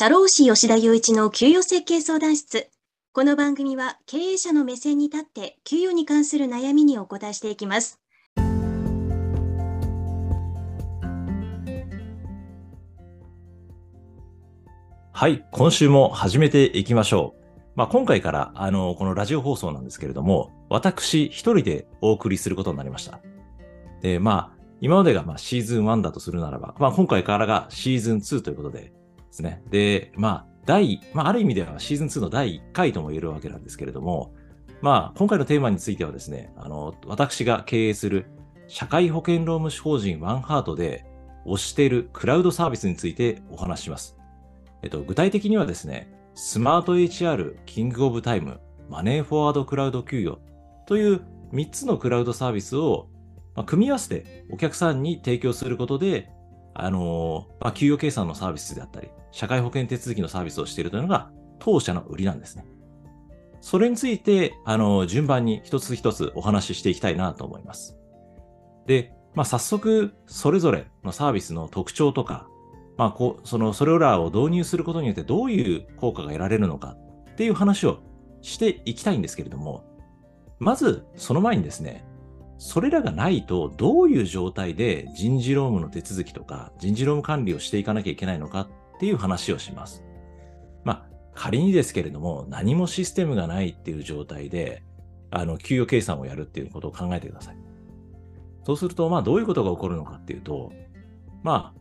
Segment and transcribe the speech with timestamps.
[0.00, 2.70] 社労士吉田雄一の給与設計相談室。
[3.12, 7.98] この番組は経営者の目線に立って給与に関する悩みにお答えしていきます。
[15.12, 17.42] はい、今週も始めていきましょう。
[17.74, 23.18] まあ、今回から、あの、このラジオ放送なんですけれども、私一人でお送りすることになりました。
[24.00, 28.92] で、まあ、今までがまあシーズン1だとするならば、まあ、今回からがシーズン2ということで
[29.28, 29.62] ですね。
[29.70, 34.34] で、まあ、第、まあ、ある意味ではシーズン2の第1回とも言えるわけなんですけれども、
[34.80, 38.26] まあ、今回のテーマについてはですね、あの、私が経営する
[38.68, 41.06] 社会保険労務士法人ワンハートで
[41.46, 44.16] 推しているクラウドサービスについてお話しします。
[44.82, 50.38] えっと、具体的にはですね、スマート HR、キングオブタイム、マネーフォワードクラウド給与
[50.86, 53.08] という3つのクラウドサービスを、
[53.66, 56.30] 組み合わせてお客さんに提供することで、
[56.74, 62.64] あの、まあ、給与計算のサービスであったり、社会保険手続きのサービスをしているというのが当社の売りなんですね。
[63.60, 67.98] それについて、あの、順番に一つ一つお話ししていきたいなと思います。
[68.86, 72.48] で、まあ、早速、それぞれのサービスの特徴とか、
[72.96, 76.96] まあ、こう、その、それらを導入することによってどういう効果が得られるのか
[77.32, 78.00] っていう話を
[78.42, 79.84] していきたいんですけれども、
[80.58, 82.04] まず、その前にですね、
[82.58, 90.04] それらがないと、どういう状態で人事労務の手続きとか、人事労務管理をしていかなきゃいけないのかっていう話をします。
[90.84, 94.82] まあ、仮にですけれども、何もシステムがないっていう状態で、
[95.30, 97.56] あの、給与計算をやるっていうことを考えてください。
[98.64, 100.72] そうすると、まあ、どういうことが起こるのかっていうと、
[101.44, 101.72] ま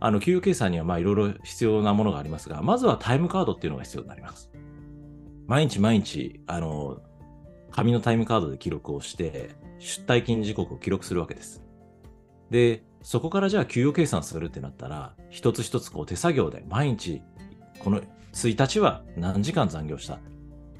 [0.00, 4.50] あ、あの、給与計算にはまあ、いろいろ必要なものがありますが、まずはタイムカードっていうのが必要になります。
[5.46, 7.00] 毎日毎日、あの、
[7.70, 11.62] 紙のタイムカードで記録をして、出退勤時刻を記録するわけです。
[12.50, 17.22] で、そこからじゃあ給与計算するってなったら、一つ一つこう手作業で毎日、
[17.78, 18.00] この
[18.32, 20.18] 1日は何時間残業した、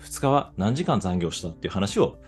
[0.03, 2.19] 2日は何時間残業したっていう話を、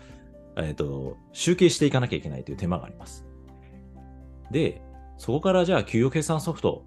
[0.57, 3.25] えっ、ー、と、集計していかなきゃいけないという手間があります。
[4.51, 4.83] で、
[5.19, 6.85] そこからじゃあ給与計算ソフト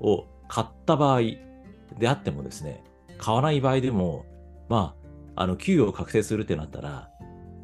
[0.00, 1.20] を買った場合
[1.98, 2.84] であってもですね、
[3.18, 4.24] 買わない場合でも、
[4.68, 4.94] ま
[5.36, 7.09] あ、あの、給与を確定するってなったら、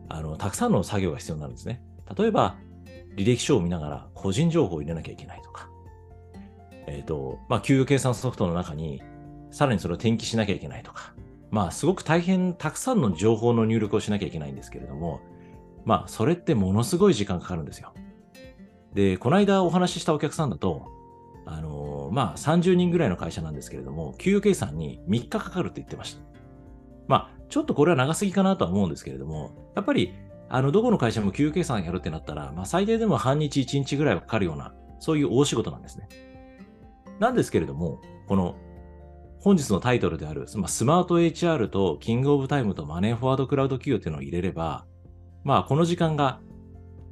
[0.09, 1.83] あの、たくさんの作業が必要になるんですね。
[2.17, 2.57] 例えば、
[3.17, 5.69] 履歴書を見ながら個人情報を入れなきゃいけないとか、
[6.87, 9.03] えっ、ー、と、まあ、給与計算ソフトの中に、
[9.51, 11.15] さらにそれを転記しなきゃいけないとか、
[11.51, 15.21] まあ、すごく大変たくさんの情報の入力をしなきゃいけないんですけれども、
[15.85, 17.95] まあ、それってものすごい時間かかるんですよ。
[18.95, 20.87] で、この間お話ししたお客さんだと、
[21.47, 26.23] あのー、まあ、30人ぐらいの会社なんですけれども、給与計算に3日かかるって言ってました。
[27.07, 30.15] まあ、ちょっとこれは長すぎかなとは思うんですけれども、やっぱり、
[30.49, 36.09] あの、どこの会社も給与計算やるってなったら、まあ、最低でも半日1日ぐらいはかかるような、そういう大仕事なんですね。
[37.19, 38.57] なんですけれども、この、
[39.41, 44.87] 本日のタイトルである、まあ、スマート HR とキングオブタイムとマネーフォワードクラウド企業っていうのを入れれば、
[45.45, 46.41] まあ、この時間が、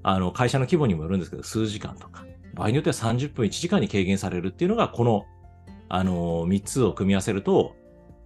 [0.02, 5.24] あの、会社の規模にもよるんですけど、数時間とか、場合によっては30分1時間に軽減されるっていうのが、この、
[5.88, 7.76] あの、3つを組み合わせると、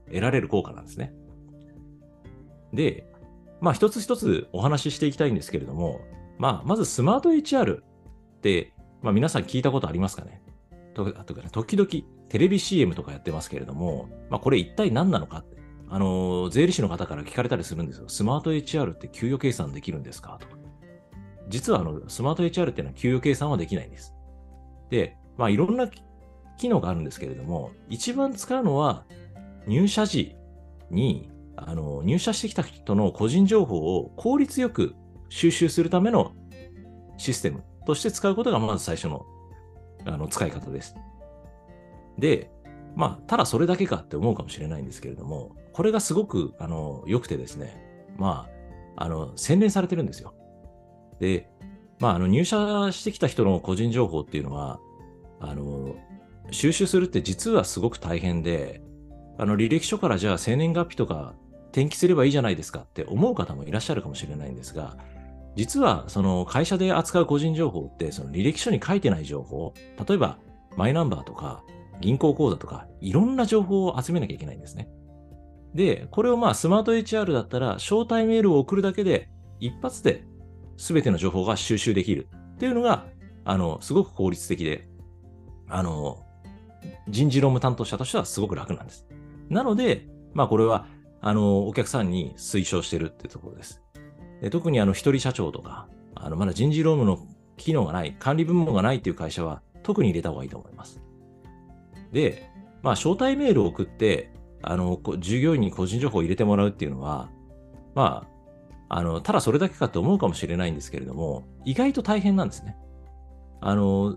[0.06, 1.12] 得られる効果なんですね。
[2.72, 3.06] で、
[3.60, 6.00] まあ一つ一つお話ししていきたいんですけれども、
[6.38, 7.84] まあまずスマート HR っ
[8.42, 10.42] て、まあ皆さん聞いたことありますかね？
[10.94, 11.88] ととか時々
[12.28, 15.56] テレビ CM とかやってますけれども、まあこれ一体何なのかって、
[15.88, 18.08] あの、税理士の方から聞かれたりするんですよ。
[18.08, 20.36] スマート HR って給与計算できるんですか？
[20.40, 20.56] とか。
[21.48, 24.12] 実はあの、スマート HR っていうのは給与計算はできないんです。
[24.90, 25.88] で、まあいろんな
[26.58, 29.04] 機能があるんですけれども、一番使うのは
[29.66, 30.36] 入社時
[30.90, 31.30] に
[31.66, 34.94] あの、入社してきた人の個人情報を効率よく
[35.28, 36.32] 収集するための
[37.16, 39.26] システムとして使うことがまず最初の
[40.04, 40.94] あの使い方です。
[42.18, 42.50] で、
[42.94, 47.80] まあ、ただそれだけかって思うかもしれないんですけれども、これがすごく、あの、良くてですね、
[48.16, 48.48] ま
[48.96, 50.34] あ、あの、洗練されてるんですよ。
[51.20, 51.48] で、
[52.00, 54.80] まあ、あの、入社してきた人の個人情報っていうのは、
[55.40, 55.96] あの、
[56.50, 58.82] 収集するって実はすごく大変で、
[59.38, 61.34] あの、履歴書からじゃあ生年月日とか
[61.78, 64.96] 転記すればいいじゃないですかって思う方もいらっしゃるかもしれないんですが、
[65.56, 69.74] 実はその会社で扱う個人情報ってその履歴書に書いてない情報、
[70.06, 70.38] 例えば
[70.76, 71.64] マイナンバーとか
[72.00, 74.88] 銀行口座とかいろんな情報を集めなきゃいけないんですね。
[75.74, 79.28] で、これをまあスマート HR だったら招待メールを送るだけで
[79.60, 80.24] 一発で
[80.76, 83.06] 全ての情報が収集できるっていうのが、
[83.44, 84.88] あの、すごく効率的で、
[85.68, 86.24] あの、
[87.08, 89.06] 人事労務担当者としてはすごく楽なんです。
[89.48, 90.86] なので、まあこれは
[91.20, 93.82] あの、お客さんに推奨してるっていうところです。
[94.40, 97.26] で特にあの、一人社長とか、あの、まだ人事労務の
[97.56, 101.00] 機能がない、管理部門がないっていう会社は特に入れた方がいいと思います。
[102.12, 102.50] で、
[102.82, 104.30] まあ、招待メールを送って、
[104.62, 107.30] あの、従業員に個人情報を入れてもらうっていうのは、
[107.94, 108.26] ま
[108.88, 112.76] あ、あの、ただそれだけかと思うかもしれないんですけれども、意外と大変なんですね。
[113.60, 114.16] あの、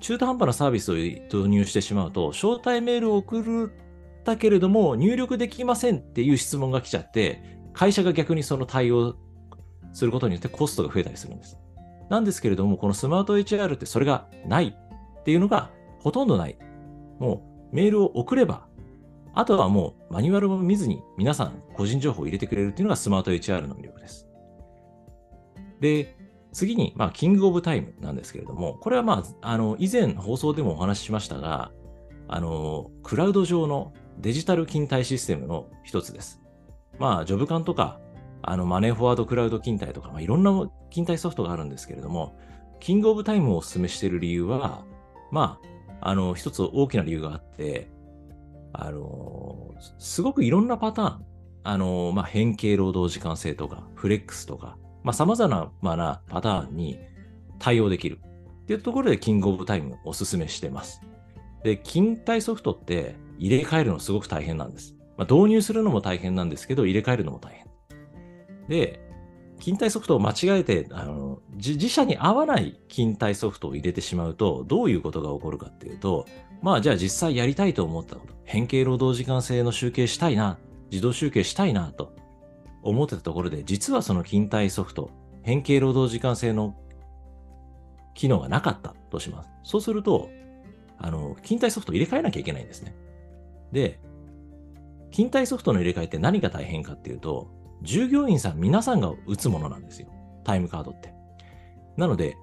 [0.00, 3.72] 中途半端なサービスを導入してしまうと、招待メールを送る
[4.20, 9.16] ったけれども、入力できませんっていう質問が来ちゃって、会社が逆にその対応
[9.92, 11.58] することによってコストが増えたりするんです。
[12.08, 14.76] なんですけれども、このスマート HR ってそれがない
[15.20, 15.70] っていうのが
[16.00, 16.58] ほとんどない。
[17.18, 18.66] もうメールを送れば、
[19.32, 24.26] あとはもうマニュアルを見ずに皆さん個人情報を入れてくれるっていうのがスマート HR の魅力です。
[25.80, 26.16] で、
[26.52, 31.70] 次に、まあ、キングオブタイムなんですけれども、これはまあ、あの、以前放送でもお話ししましたが、
[32.32, 36.40] あの、クラウド上のデジタル勤怠システムの一つです。
[37.00, 37.98] まあ、ジョブカンとか、
[38.42, 40.52] あの、マネーフォワードクラウド勤怠とか、まあ、いろんな
[40.90, 42.38] 勤怠ソフトがあるんですけれども、
[42.78, 44.84] キングオブタイムをお勧めしている理由は、
[45.32, 45.58] ま
[46.00, 47.90] あ、あの、一つ大きな理由があって、
[48.74, 51.24] あの、すごくいろんなパターン、
[51.64, 56.96] あの、まあ、変形労働時間制とか、フレックスとか、まあ、様々なパターンに
[57.58, 58.20] 対応できる
[58.62, 61.02] っていうところで、キングオブタイムをお勧めしてます。
[61.62, 64.94] で、勤怠ソフトって入れ替えるのすごく大変なんです。
[65.16, 67.66] まあ、導入するのも大変なんですけど、入れ替えるのも大変。
[68.68, 69.00] で、
[69.60, 76.26] 勤怠ソフトを間違えて、あの、自社に合わない勤怠ソフトを入れてしまうと、どういうことが起こるかっていうと、
[76.62, 80.58] まあじゃあ実際やりたいと思ったこと、変形労働時間制の集計したいな、
[80.90, 82.14] 自動集計したいなと
[82.82, 85.10] 思ってたところで、実はその勤怠ソフト、
[85.42, 86.74] 変形労働時間制の
[88.14, 89.50] 機能がなかったとします。
[89.62, 90.30] そうすると、
[91.00, 92.94] あの、勤怠ソフト入れ替えなきゃいけないんですね。
[93.72, 93.98] で、
[95.10, 97.48] 勤怠ソフトの入れ替えって何が大変かっていうと、
[97.82, 100.08] 従業員さん皆さんが打つものなんですよ。
[100.44, 101.12] タイムカードって。
[101.96, 102.36] なので、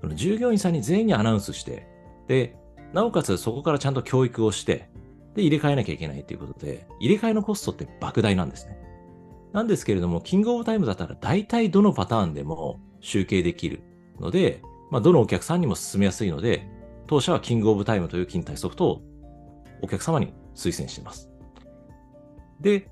[0.00, 1.86] その従業員さんに全員にアナウンスして、
[2.28, 2.56] で、
[2.92, 4.88] なおかつそこからちゃんと教育をして、
[5.34, 8.78] で、入れ替えなきゃいけないっていうことで、入れ替えのコストって莫大なんですね。
[9.52, 13.82] なんですけれども、キングオブタイムだったら大体どのパターンでも集計できる
[14.20, 16.68] ので、まあ、どのお客さんにも進めやすいので、
[17.06, 19.02] 当社はキングオブタイムという勤怠ソフトを
[19.82, 21.30] お客様に推薦しています。
[22.60, 22.88] で、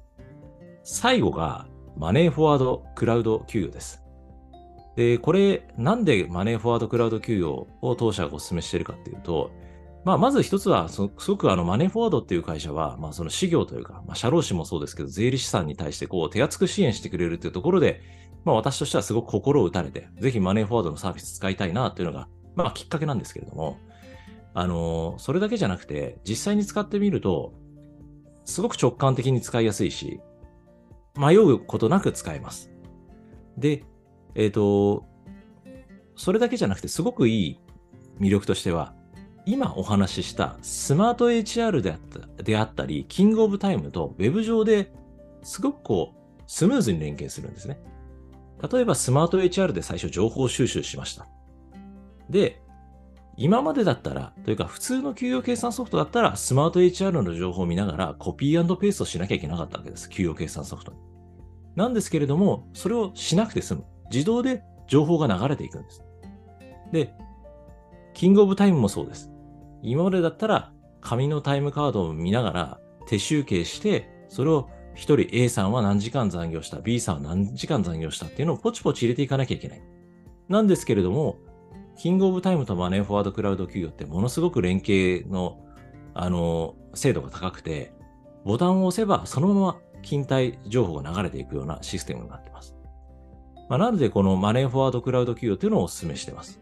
[0.85, 1.67] 最後が
[1.97, 4.03] マネーフォワードクラウド給与です。
[4.97, 9.51] で、これ、なんでマネーフォワードクラウド給与を当社がお勧めしているかっていうと、
[10.05, 18.01] まあ、まず一つは、すごくあの、マネーフォワードっていう会社は、まあ、その事業というか、まあ、社労士もそうですけど、税理士さんに対してこう、手厚く支援してくれるっていうところで、
[18.45, 23.79] まあ、私としてはすごく心を打たれて、ぜひマネーフォワードのサービス使いたいなっていうのが、まあ、きっかけなんですけれども、
[24.55, 27.55] あの、それだけじゃなくて、実際に使ってみると、
[28.45, 30.21] すごく直感的に使いやすいし、
[31.17, 32.71] 迷うことなく使えます。
[33.57, 33.85] で、
[34.35, 35.05] えっ、ー、と、
[36.17, 37.61] それだけじゃなくて、すごくいい
[38.21, 38.95] 魅力としては、
[39.45, 44.93] 今お話ししたスマート HR であったであったり、キングオブタイムと Web 上で
[45.43, 47.81] すごくこう、スムーズに連携するんですね。
[48.71, 51.27] 例えばスマート HR で最初情報収集しました。
[52.31, 52.63] で、
[53.37, 60.09] 今までだったら、というか普通の給与計算ソフトだったら、スマート HR の情報を見ながらコピーペーストしなきゃいけなかったわけです。
[60.09, 60.99] 給与計算ソフトに。
[61.75, 63.85] なんですけれども、それをしなくて済む。
[64.11, 66.03] 自動で情報が流れていくんです。
[66.93, 67.15] で、
[68.13, 69.31] キングオブタイムもそうです。
[69.83, 79.83] 今までだったら、紙のタイムカードを見ながら手集計して、それを一人 A さんは何時間残業した、B さんは何時間残業したっていうのをポチポチ入れていかなきゃいけない。
[80.49, 81.39] なんですけれども、
[81.97, 85.59] キングオブタイムとマネーフォワードクラウド企業ってものすごく連携の、
[86.15, 87.93] あの、精度が高くて、
[88.45, 92.75] ボタンを押せばそのまま勤怠情報が流れていくようなシステムになってます。
[93.69, 96.61] まあ、なので、このマネーフォワードクラウド企業っていうのをお勧めしています。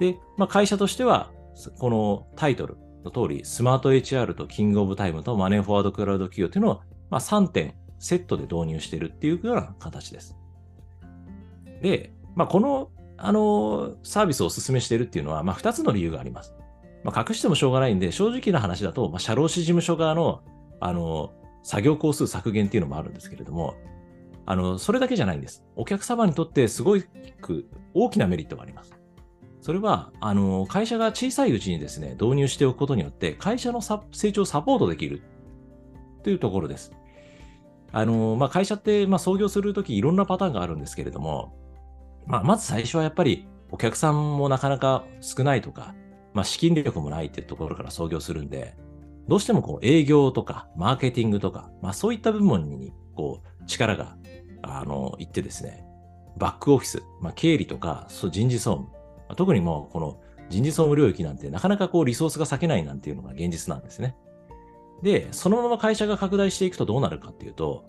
[0.00, 1.30] で、まあ、会社としては、
[1.78, 6.80] このタイトルの通り、スマート HR とキングオブタイムとマネーフォワードクラウド企業っていうのを、
[7.10, 10.36] まあ、3点セットで導入しているっていうような形です。
[11.82, 16.54] で、まあ、このあの、サービスをお勧めしているっていうのは、まあ、2つの理由があります。
[17.04, 20.42] まあ、隠してもしょうがないんで、正直な話だと、まあ、社労士事務所側の、
[20.80, 21.32] あの、
[21.62, 23.74] 作業工数削減っていうのもあるんですけれども、
[24.46, 25.64] あの、それだけじゃないんです。
[25.76, 26.96] お客様にとってすご
[27.40, 28.98] く大きなメリットがあります。
[29.60, 35.22] それは、あの、会社が小さいうちにですね、導入しておくことによって、会社の成長をサポートできる
[36.22, 36.92] というところです。
[37.92, 41.52] あの、まあ、会社って、まあ、創業するときいろんなパターンがあるんですけれども、
[42.28, 45.94] まあ、まず最初はやっぱりお客さんもなかなか少ないとか、
[46.34, 48.76] まあ、資金力もないっていうところから創業するんで、
[49.28, 54.16] どうしてもこう営業とかマーケティングとか、まあそういった部門にこう力が、
[54.62, 55.84] あの、いってですね、
[56.38, 58.88] バックオフィス、まあ経理とか人事総
[59.28, 60.20] 務、特にもうこの
[60.50, 64.16] 人事総務領域なんてなかなかこうリソースが割けないなんていうのが現実なんですね。
[65.02, 67.84] で、そのまま会社が拡大していくとどうなるかっていうと、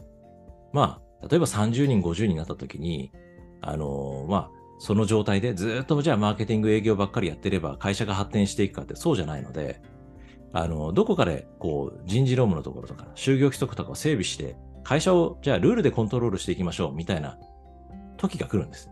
[0.74, 3.12] まあ、例えば30人、50人になった時に、
[3.62, 9.82] あの、まあ、その状態でずっとじゃあマーケティング営業ばっかりやってれば会社が発展していくかってそうじゃないので、
[10.54, 17.38] あの、どこかでこう人事労務のところとか、就業規則とかを整備して、会社をじゃあルールでコントロールしていきましょうみたいな
[18.18, 18.89] 時が来るんです。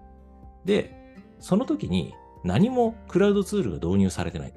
[0.65, 0.93] で、
[1.39, 4.53] その時に何もクラウドツールが導入されてない。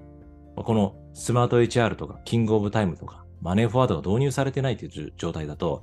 [0.56, 5.82] このスマート HR とかキングオブタイムとかマネーフォワードが導入されてないという状態だと、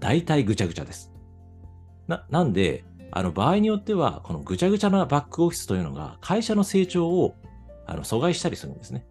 [0.00, 1.12] 大体ぐちゃぐちゃです。
[2.06, 7.34] な、なんで、あの場合によっては、このぐちゃぐちゃなバックオフィスというのが会社の成長を
[7.86, 9.06] あの阻害したりするんですね。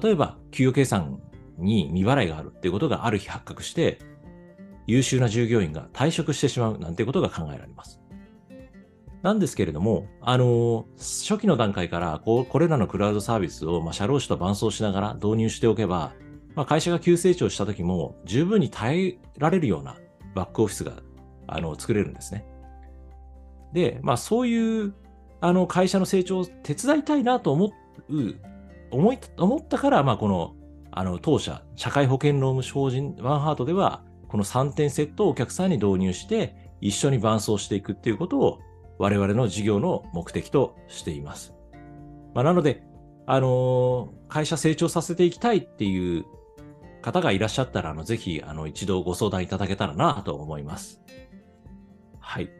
[0.00, 1.20] 例えば、給与計算
[1.58, 3.98] に未払いがあるっていうことがある日発覚して、
[4.86, 8.00] 優秀な従業員が退職してしまうなんてことが考えられます。
[9.22, 16.12] なんですけれども、あの初期の段階からここれらのクラウドサービスを、まあ、社労士と伴走しながら導入しておけば、
[16.54, 19.96] まあ、会社が急成長した時も十分に耐えられるような
[20.34, 20.94] バックオフィスが
[21.46, 22.46] あの作れるんですね。
[23.72, 24.94] で、まあそういう
[25.40, 28.34] あの会社の成長を手伝いたいなと思う、
[28.90, 30.54] 思い思ったから、まあこの
[30.92, 38.60] あの当社、社会保険労務士法人ワンハートでは、この3点セットをお客さんに導入して、一緒に伴走していくっていうことを
[38.98, 41.54] 我々の事業の目的としています。
[42.34, 42.82] まあ、なので、
[43.26, 46.24] あのー、会社成長させていきたいっていう
[47.02, 51.00] 方がいらっしゃったら、あの、ぜひ、あの、一度ご相談いただけたらなと思います。
[52.18, 52.50] はい。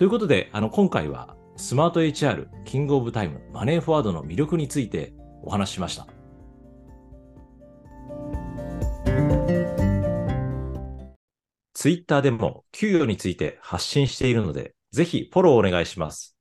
[0.00, 6.06] ということで、あの、今回は、スマート HR、キングオブタイム、マネーフォワードの魅力についてお話ししました。
[11.74, 16.34] ツイッターでも給与について発信しているので、ぜひフォローお願いします。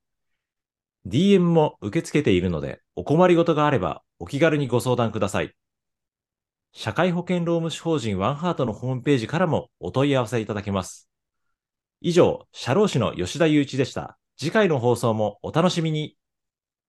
[1.06, 5.54] DM も受け付けているので、お困りごとがあればお気軽にご相談ください。
[6.72, 11.09] 社会保険労務士法人ワンハートのホームページからもお問い合わせいただけます。
[12.02, 14.18] 以上、社労士の吉田祐一でした。
[14.38, 16.16] 次回の放送もお楽しみに。